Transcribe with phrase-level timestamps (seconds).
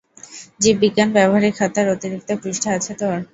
[0.61, 3.17] জীববিজ্ঞান ব্যবহারিক খাতার অতিরিক্ত পৃষ্ঠা আছে তোর?